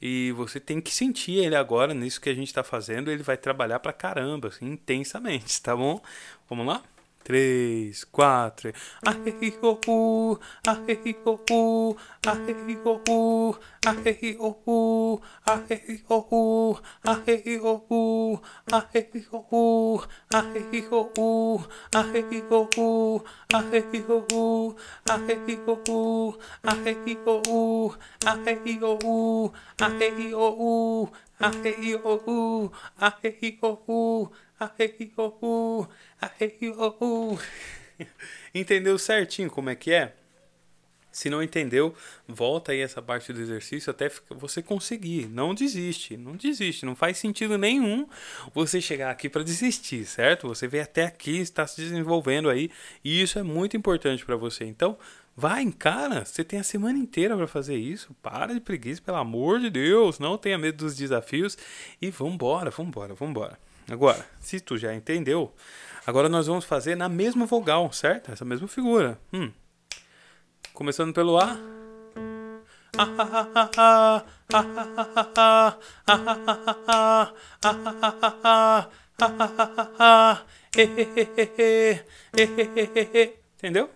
e 0.00 0.32
você 0.32 0.58
tem 0.58 0.80
que 0.80 0.92
sentir 0.92 1.44
ele 1.44 1.54
agora 1.54 1.94
nisso 1.94 2.20
que 2.20 2.28
a 2.28 2.34
gente 2.34 2.48
está 2.48 2.64
fazendo, 2.64 3.10
ele 3.10 3.22
vai 3.22 3.36
trabalhar 3.36 3.78
pra 3.78 3.92
caramba, 3.92 4.48
assim, 4.48 4.66
intensamente, 4.66 5.60
tá 5.62 5.76
bom? 5.76 6.00
Vamos 6.48 6.66
lá? 6.66 6.82
Três, 7.24 8.04
quatro. 8.04 8.72
Arrei, 9.06 9.58
oh, 9.62 9.78
uh, 9.88 10.38
arrei, 10.66 11.16
oh, 11.24 11.40
uh, 11.50 11.96
arrei, 12.26 12.76
oh, 12.80 13.00
uh, 13.08 13.56
arrei, 13.86 14.38
oh, 14.38 14.58
uh, 14.66 15.20
arrei, 15.46 16.00
oh, 16.08 16.26
uh, 16.30 16.80
arrei, 17.06 17.62
Entendeu 38.54 38.98
certinho 38.98 39.50
como 39.50 39.70
é 39.70 39.74
que 39.74 39.92
é? 39.92 40.14
Se 41.12 41.28
não 41.28 41.42
entendeu, 41.42 41.94
volta 42.26 42.72
aí 42.72 42.80
essa 42.80 43.02
parte 43.02 43.34
do 43.34 43.40
exercício 43.40 43.90
até 43.90 44.10
você 44.30 44.62
conseguir. 44.62 45.28
Não 45.28 45.54
desiste, 45.54 46.16
não 46.16 46.34
desiste. 46.34 46.86
Não 46.86 46.96
faz 46.96 47.18
sentido 47.18 47.58
nenhum 47.58 48.08
você 48.54 48.80
chegar 48.80 49.10
aqui 49.10 49.28
para 49.28 49.44
desistir, 49.44 50.06
certo? 50.06 50.48
Você 50.48 50.66
veio 50.66 50.82
até 50.82 51.04
aqui, 51.04 51.38
está 51.38 51.66
se 51.66 51.82
desenvolvendo 51.82 52.48
aí 52.48 52.70
e 53.04 53.20
isso 53.20 53.38
é 53.38 53.42
muito 53.42 53.76
importante 53.76 54.24
para 54.24 54.36
você. 54.36 54.64
Então, 54.64 54.96
vai, 55.36 55.62
encara. 55.62 56.24
Você 56.24 56.42
tem 56.42 56.58
a 56.58 56.64
semana 56.64 56.98
inteira 56.98 57.36
para 57.36 57.46
fazer 57.46 57.76
isso. 57.76 58.16
Para 58.22 58.54
de 58.54 58.60
preguiça, 58.60 59.02
pelo 59.02 59.18
amor 59.18 59.60
de 59.60 59.68
Deus. 59.68 60.18
Não 60.18 60.38
tenha 60.38 60.56
medo 60.56 60.78
dos 60.78 60.96
desafios 60.96 61.58
e 62.00 62.10
vambora, 62.10 62.70
vambora, 62.70 63.12
vambora. 63.12 63.58
Agora, 63.90 64.24
se 64.40 64.60
tu 64.60 64.76
já 64.78 64.94
entendeu, 64.94 65.52
Agora 66.04 66.28
nós 66.28 66.48
vamos 66.48 66.64
fazer 66.64 66.96
na 66.96 67.08
mesma 67.08 67.46
vogal, 67.46 67.92
certo? 67.92 68.32
Essa 68.32 68.44
mesma 68.44 68.66
figura. 68.66 69.20
Hum. 69.32 69.52
Começando 70.72 71.14
pelo 71.14 71.38
A. 71.38 71.56
Entendeu? 83.58 83.88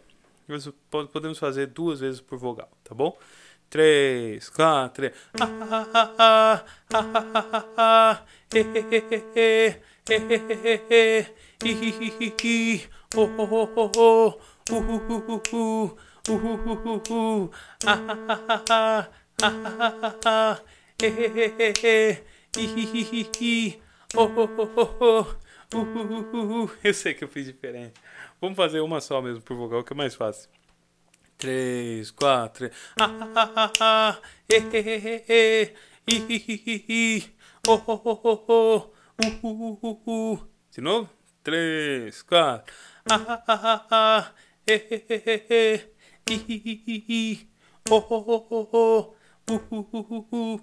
Podemos 1.11 1.41
fazer 1.41 1.67
duas 1.67 1.99
vezes 1.99 2.21
por 2.21 2.39
vogal, 2.39 2.71
tá 2.85 2.95
bom? 2.95 3.19
três, 3.69 4.49
quatro. 4.49 5.11
Eu 26.83 26.95
sei 26.95 27.15
que 27.15 27.25
eu 27.25 27.29
fiz 27.29 27.47
diferente. 27.47 27.95
Vamos 28.41 28.57
fazer 28.57 28.81
uma 28.81 29.01
só 29.01 29.21
mesmo 29.21 29.43
por 29.43 29.57
vogal, 29.57 29.85
que 29.85 29.93
é 29.93 29.97
mais 29.97 30.15
fácil 30.15 30.49
três 31.39 32.11
quatro 32.11 32.71
ah 33.01 33.11
ah 33.35 33.53
ah 33.57 33.73
ah 33.81 34.21
eh 34.49 34.63
eh 34.73 35.25
eh 35.29 35.75
eh 36.89 37.23
oh 37.69 37.83
oh 37.87 38.03
oh 38.05 38.45
oh 38.49 38.93
uh 39.23 39.29
uh 39.43 39.79
uh 39.83 40.01
uh 40.07 40.49
de 40.75 40.81
novo 40.81 41.17
três, 41.47 42.23
quatro. 42.23 42.75
Ah, 43.09 43.23
ah, 43.29 43.43
ah, 43.47 43.87
ah, 43.91 44.35
eh, 44.67 44.85
eh, 44.91 45.05
eh, 45.09 45.45
eh, 45.49 45.93
eh, 47.09 47.47
oh, 47.89 48.05
oh, 48.11 48.25
oh, 48.27 48.47
oh, 48.51 48.69
oh, 48.73 49.15
uh, 49.49 49.63
uh, 49.71 50.07
uh, 50.11 50.55
uh. 50.57 50.61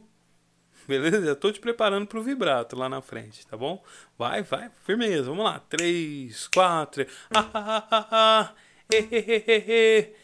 Beleza? 0.85 1.25
Já 1.25 1.35
tô 1.35 1.53
te 1.53 1.61
preparando 1.61 2.05
pro 2.05 2.21
vibrato 2.21 2.75
lá 2.75 2.89
na 2.89 3.01
frente, 3.01 3.47
tá 3.47 3.55
bom? 3.55 3.81
Vai, 4.17 4.43
vai, 4.43 4.69
firmeza, 4.85 5.23
vamos 5.23 5.45
lá. 5.45 5.59
Três, 5.69 6.49
quatro. 6.49 7.07
Ah, 7.33 7.49
ah, 7.53 7.87
ah, 7.89 8.07
ah, 8.11 8.55
eh, 8.91 9.07
eh, 9.09 9.25
eh, 9.25 9.43
eh, 9.47 9.63
eh, 9.69 10.15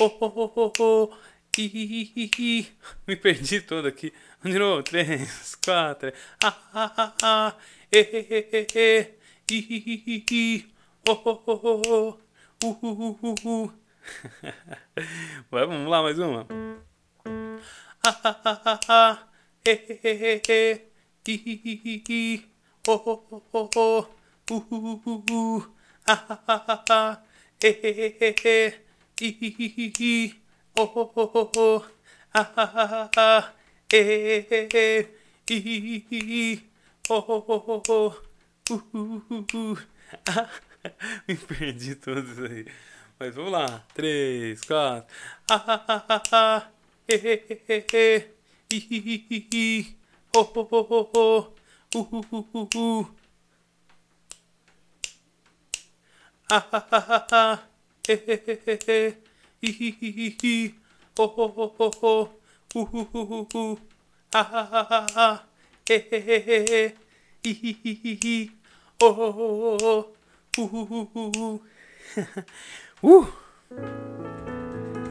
oh, 0.00 0.18
oh, 0.20 0.32
oh, 0.36 0.52
oh, 0.56 0.72
oh. 0.78 1.10
Me 3.06 3.16
perdi 3.16 3.60
todo 3.62 3.88
aqui. 3.88 4.12
De 4.44 4.56
novo, 4.58 4.82
três, 4.84 5.56
quatro. 5.56 6.12
Ah, 6.44 6.56
ah, 6.72 6.92
ah, 6.96 7.14
ah. 7.22 7.56
E 7.90 7.98
e 7.98 8.56
e 9.50 9.64
e 10.06 10.24
e 10.30 10.66
oh 11.08 11.20
oh 11.24 11.42
oh 11.46 11.82
oh 11.88 12.18
uh 12.62 12.78
uh 12.82 13.18
uh 13.22 13.34
uh 13.44 13.72
Vai, 15.50 15.66
vamos 15.66 15.90
lá 15.90 16.02
mais 16.02 16.18
uma. 16.18 16.46
Ah 18.04 18.20
ah 18.22 18.40
ah 18.44 18.62
ah 18.64 18.80
ah. 18.88 19.28
E 19.66 19.72
e 19.72 19.98
e 20.04 20.42
e 21.26 21.80
e 21.84 22.02
e 22.08 22.44
oh 22.86 23.02
oh 23.04 23.24
oh 23.32 23.70
oh 23.74 24.06
uh 24.50 24.64
uh 24.70 25.00
uh 25.06 25.22
uh 25.30 25.62
ah 26.06 26.26
ah 26.28 26.64
ah 26.68 26.84
ah 26.88 27.22
e 27.24 27.27
me 41.26 41.36
perdi 41.36 41.96
todos 41.96 42.38
aí. 42.38 42.66
Mas 43.18 43.34
vamos 43.34 43.50
lá. 43.50 43.84
Três, 43.92 44.60
quatro. 44.60 45.12
Oh, 50.36 50.40
oh, 50.54 50.68
oh, 50.70 51.10
oh. 51.14 51.52
Uh, 51.94 52.06
uh, 52.12 52.36
uh, 52.54 52.68
uh. 52.76 53.17
Ah, 56.50 56.64
ah, 56.72 56.86
ah, 56.90 57.26
ah. 57.32 57.58
Eh, 58.08 58.24
eh, 58.26 58.40
eh, 58.66 58.78
eh. 58.88 59.12
I, 59.60 59.68
i, 59.68 59.98
i, 60.00 60.36
i. 60.42 60.74
Oh, 61.18 61.34
oh, 61.36 61.52
oh, 61.56 61.74
oh, 61.78 61.92
oh. 62.02 62.30
Uh, 62.74 62.88
uh, 62.88 63.06
uh, 63.12 63.26
uh, 63.32 63.46
uh. 63.54 63.76
Ah, 64.32 64.48
ah, 64.52 64.68
ah, 64.72 64.86
ah, 64.90 65.06
ah. 65.16 65.44
Eh, 65.84 66.08
eh, 66.10 66.24
eh, 66.26 66.44
eh, 66.48 66.64
eh. 66.72 66.94
I, 67.44 67.50
i, 67.50 67.76
i, 67.84 68.18
i. 68.24 68.50
Oh, 69.02 69.12
oh, 69.12 69.34
oh, 69.36 69.76
oh, 69.76 69.84
oh. 69.84 70.08
Uh, 70.56 70.64
uh, 70.72 72.40
uh, 73.02 73.20
uh! 73.20 73.26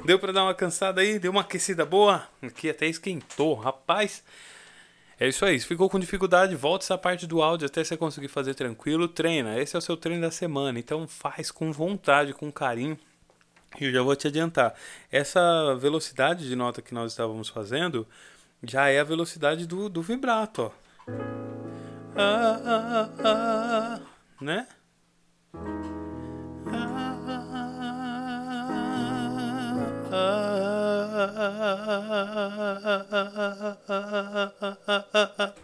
Deu 0.06 0.18
para 0.18 0.34
dar 0.34 0.44
uma 0.44 0.56
cansada 0.56 1.02
aí? 1.02 1.20
Deu 1.20 1.30
uma 1.30 1.42
aquecida 1.42 1.86
boa? 1.86 2.28
Aqui 2.42 2.70
até 2.70 2.88
esquentou, 2.88 3.54
rapaz. 3.54 4.24
É 5.20 5.28
isso 5.28 5.44
aí. 5.46 5.60
Se 5.60 5.66
ficou 5.66 5.90
com 5.90 6.00
dificuldade, 6.00 6.56
volta 6.56 6.86
essa 6.86 6.98
parte 6.98 7.26
do 7.26 7.42
áudio 7.42 7.66
até 7.66 7.84
você 7.84 7.98
conseguir 7.98 8.28
fazer 8.28 8.54
tranquilo. 8.54 9.08
Treina. 9.08 9.60
Esse 9.60 9.76
é 9.76 9.80
o 9.80 9.82
seu 9.82 9.98
treino 9.98 10.22
da 10.22 10.32
semana. 10.32 10.78
Então 10.78 11.08
faz 11.08 11.50
com 11.50 11.72
vontade, 11.72 12.34
com 12.34 12.52
carinho. 12.52 12.98
E 13.80 13.86
eu 13.86 13.92
já 13.92 14.02
vou 14.02 14.16
te 14.16 14.28
adiantar. 14.28 14.76
Essa 15.12 15.76
velocidade 15.76 16.48
de 16.48 16.56
nota 16.56 16.82
que 16.82 16.94
nós 16.94 17.12
estávamos 17.12 17.50
fazendo 17.50 18.08
já 18.64 18.90
é 18.90 19.00
a 19.00 19.04
velocidade 19.04 19.66
do, 19.66 19.90
do 19.90 20.02
vibrato, 20.02 20.64
ó. 20.64 20.72
Ah, 22.16 22.62
ah, 22.66 23.10
ah, 23.24 24.00
né? 24.42 24.68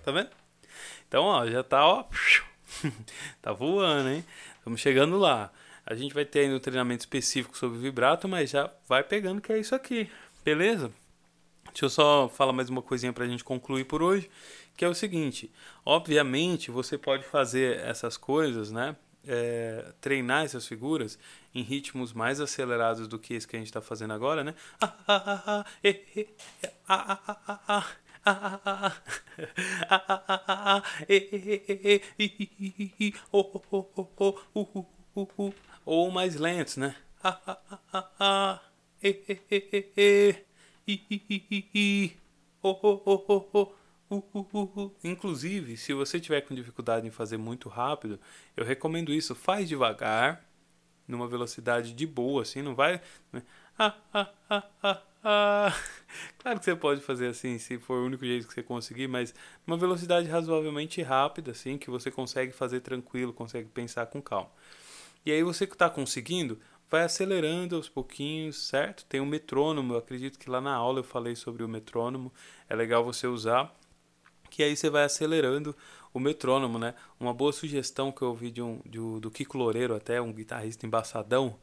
Tá 0.03 0.11
vendo? 0.11 0.29
Então, 1.07 1.23
ó, 1.23 1.47
já 1.47 1.63
tá, 1.63 1.85
ó. 1.85 2.05
tá 3.41 3.53
voando, 3.53 4.09
hein? 4.09 4.25
Estamos 4.57 4.81
chegando 4.81 5.17
lá. 5.17 5.51
A 5.85 5.95
gente 5.95 6.13
vai 6.13 6.25
ter 6.25 6.41
ainda 6.41 6.55
um 6.55 6.59
treinamento 6.59 7.01
específico 7.01 7.57
sobre 7.57 7.77
vibrato, 7.77 8.27
mas 8.27 8.49
já 8.49 8.71
vai 8.87 9.03
pegando 9.03 9.41
que 9.41 9.51
é 9.51 9.59
isso 9.59 9.75
aqui. 9.75 10.09
Beleza? 10.43 10.91
Deixa 11.65 11.85
eu 11.85 11.89
só 11.89 12.29
falar 12.29 12.53
mais 12.53 12.69
uma 12.69 12.81
coisinha 12.81 13.11
pra 13.11 13.25
gente 13.25 13.43
concluir 13.43 13.85
por 13.85 14.01
hoje, 14.01 14.29
que 14.77 14.85
é 14.85 14.87
o 14.87 14.93
seguinte: 14.93 15.51
obviamente 15.85 16.71
você 16.71 16.97
pode 16.97 17.23
fazer 17.25 17.79
essas 17.79 18.15
coisas, 18.15 18.71
né? 18.71 18.95
É, 19.25 19.93
treinar 20.01 20.43
essas 20.43 20.67
figuras 20.67 21.17
em 21.55 21.61
ritmos 21.61 22.11
mais 22.11 22.41
acelerados 22.41 23.07
do 23.07 23.17
que 23.17 23.33
esse 23.33 23.47
que 23.47 23.55
a 23.55 23.59
gente 23.59 23.67
está 23.67 23.81
fazendo 23.81 24.13
agora, 24.13 24.43
né? 24.43 24.53
ou 35.85 36.11
mais 36.11 36.35
lentos, 36.35 36.77
né? 36.77 36.95
Inclusive, 45.03 45.77
se 45.77 45.93
você 45.93 46.19
tiver 46.19 46.41
com 46.41 46.53
dificuldade 46.53 47.07
em 47.07 47.11
fazer 47.11 47.37
muito 47.37 47.69
rápido, 47.69 48.19
eu 48.55 48.63
recomendo 48.63 49.13
isso. 49.13 49.33
Faz 49.33 49.67
devagar, 49.67 50.45
numa 51.07 51.27
velocidade 51.27 51.93
de 51.93 52.05
boa, 52.05 52.43
assim, 52.43 52.61
não 52.61 52.75
vai. 52.75 53.01
Ah, 53.77 53.95
ah, 54.13 54.29
ah, 54.49 54.63
ah, 54.83 55.01
ah. 55.23 55.73
Claro 56.37 56.59
que 56.59 56.65
você 56.65 56.75
pode 56.75 57.01
fazer 57.01 57.27
assim, 57.27 57.57
se 57.57 57.77
for 57.79 57.99
o 58.01 58.05
único 58.05 58.25
jeito 58.25 58.47
que 58.47 58.53
você 58.53 58.61
conseguir, 58.61 59.07
mas 59.07 59.33
uma 59.65 59.77
velocidade 59.77 60.27
razoavelmente 60.27 61.01
rápida, 61.01 61.51
assim, 61.51 61.77
que 61.77 61.89
você 61.89 62.11
consegue 62.11 62.51
fazer 62.51 62.81
tranquilo, 62.81 63.33
consegue 63.33 63.67
pensar 63.69 64.05
com 64.07 64.21
calma. 64.21 64.51
E 65.25 65.31
aí 65.31 65.41
você 65.41 65.65
que 65.65 65.73
está 65.73 65.89
conseguindo, 65.89 66.59
vai 66.89 67.03
acelerando 67.03 67.75
aos 67.75 67.89
pouquinhos, 67.89 68.67
certo? 68.67 69.05
Tem 69.05 69.19
um 69.19 69.25
metrônomo, 69.25 69.93
eu 69.93 69.97
acredito 69.97 70.37
que 70.37 70.49
lá 70.49 70.61
na 70.61 70.73
aula 70.73 70.99
eu 70.99 71.03
falei 71.03 71.35
sobre 71.35 71.63
o 71.63 71.67
metrônomo, 71.67 72.31
é 72.69 72.75
legal 72.75 73.03
você 73.03 73.25
usar, 73.25 73.73
que 74.53 74.61
aí 74.61 74.75
você 74.75 74.87
vai 74.87 75.03
acelerando 75.03 75.75
o 76.13 76.19
metrônomo, 76.19 76.77
né? 76.77 76.93
Uma 77.19 77.33
boa 77.33 77.51
sugestão 77.51 78.11
que 78.11 78.21
eu 78.21 78.27
ouvi 78.27 78.51
de 78.51 78.61
um, 78.61 78.79
de 78.85 78.99
um, 78.99 79.19
do 79.19 79.31
Kiko 79.31 79.57
Loureiro 79.57 79.95
até, 79.95 80.21
um 80.21 80.31
guitarrista 80.31 80.85
embaçadão, 80.85 81.55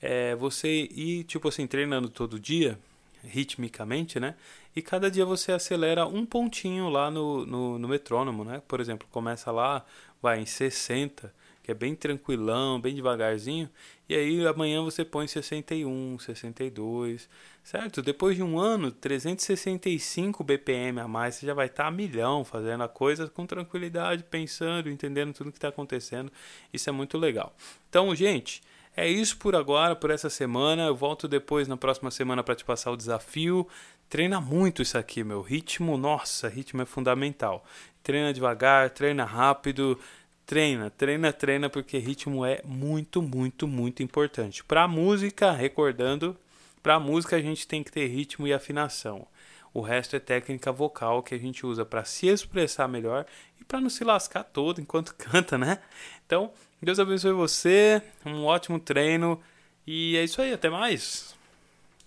é 0.00 0.36
você 0.36 0.68
ir, 0.68 1.24
tipo 1.24 1.48
assim, 1.48 1.66
treinando 1.66 2.08
todo 2.08 2.38
dia, 2.38 2.78
ritmicamente, 3.24 4.20
né? 4.20 4.36
E 4.76 4.80
cada 4.80 5.10
dia 5.10 5.24
você 5.24 5.50
acelera 5.50 6.06
um 6.06 6.24
pontinho 6.24 6.88
lá 6.88 7.10
no, 7.10 7.44
no, 7.44 7.78
no 7.80 7.88
metrônomo, 7.88 8.44
né? 8.44 8.62
Por 8.68 8.80
exemplo, 8.80 9.08
começa 9.10 9.50
lá, 9.50 9.84
vai 10.22 10.40
em 10.40 10.46
60, 10.46 11.34
que 11.66 11.72
é 11.72 11.74
bem 11.74 11.96
tranquilão, 11.96 12.80
bem 12.80 12.94
devagarzinho, 12.94 13.68
e 14.08 14.14
aí 14.14 14.46
amanhã 14.46 14.84
você 14.84 15.04
põe 15.04 15.26
61, 15.26 16.16
62, 16.16 17.28
certo? 17.64 18.00
Depois 18.00 18.36
de 18.36 18.42
um 18.44 18.56
ano, 18.56 18.92
365 18.92 20.44
BPM 20.44 21.00
a 21.00 21.08
mais, 21.08 21.34
você 21.34 21.44
já 21.44 21.54
vai 21.54 21.66
estar 21.66 21.82
tá 21.82 21.88
a 21.88 21.90
milhão 21.90 22.44
fazendo 22.44 22.84
a 22.84 22.88
coisa 22.88 23.26
com 23.26 23.44
tranquilidade, 23.44 24.22
pensando, 24.22 24.88
entendendo 24.88 25.34
tudo 25.34 25.50
que 25.50 25.58
está 25.58 25.66
acontecendo. 25.66 26.30
Isso 26.72 26.88
é 26.88 26.92
muito 26.92 27.18
legal. 27.18 27.52
Então, 27.88 28.14
gente, 28.14 28.62
é 28.96 29.08
isso 29.08 29.36
por 29.36 29.56
agora, 29.56 29.96
por 29.96 30.12
essa 30.12 30.30
semana. 30.30 30.84
Eu 30.84 30.94
volto 30.94 31.26
depois 31.26 31.66
na 31.66 31.76
próxima 31.76 32.12
semana 32.12 32.44
para 32.44 32.54
te 32.54 32.64
passar 32.64 32.92
o 32.92 32.96
desafio. 32.96 33.66
Treina 34.08 34.40
muito 34.40 34.82
isso 34.82 34.96
aqui, 34.96 35.24
meu. 35.24 35.42
Ritmo, 35.42 35.98
nossa, 35.98 36.48
ritmo 36.48 36.82
é 36.82 36.86
fundamental. 36.86 37.64
Treina 38.04 38.32
devagar, 38.32 38.90
treina 38.90 39.24
rápido 39.24 39.98
treina, 40.46 40.88
treina, 40.88 41.32
treina, 41.32 41.68
porque 41.68 41.98
ritmo 41.98 42.46
é 42.46 42.62
muito, 42.64 43.20
muito, 43.20 43.66
muito 43.66 44.02
importante. 44.02 44.64
Para 44.64 44.86
música, 44.86 45.50
recordando, 45.50 46.36
para 46.82 47.00
música 47.00 47.36
a 47.36 47.42
gente 47.42 47.66
tem 47.66 47.82
que 47.82 47.90
ter 47.90 48.06
ritmo 48.06 48.46
e 48.46 48.52
afinação. 48.52 49.26
O 49.74 49.80
resto 49.80 50.16
é 50.16 50.20
técnica 50.20 50.72
vocal 50.72 51.22
que 51.22 51.34
a 51.34 51.38
gente 51.38 51.66
usa 51.66 51.84
para 51.84 52.04
se 52.04 52.28
expressar 52.28 52.88
melhor 52.88 53.26
e 53.60 53.64
para 53.64 53.80
não 53.80 53.90
se 53.90 54.04
lascar 54.04 54.44
todo 54.44 54.80
enquanto 54.80 55.14
canta, 55.18 55.58
né? 55.58 55.80
Então, 56.24 56.52
Deus 56.80 57.00
abençoe 57.00 57.32
você, 57.32 58.00
um 58.24 58.44
ótimo 58.44 58.78
treino 58.78 59.40
e 59.86 60.16
é 60.16 60.24
isso 60.24 60.40
aí, 60.40 60.52
até 60.52 60.70
mais. 60.70 61.35